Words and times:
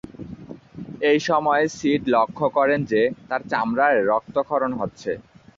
এই 1.09 1.19
সময় 1.27 1.63
সিড 1.77 2.01
লক্ষ 2.15 2.39
করেন 2.57 2.79
যে, 2.91 3.01
তার 3.29 3.41
চামড়ায় 3.51 3.99
রক্তক্ষরণ 4.11 4.71
হচ্ছে। 4.79 5.11